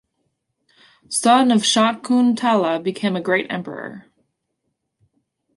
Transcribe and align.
Son 1.09 1.51
of 1.51 1.61
Shakuntala 1.61 2.81
became 2.81 3.15
a 3.15 3.21
great 3.21 3.45
emperor. 3.51 4.05